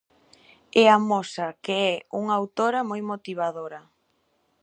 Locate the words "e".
0.81-0.83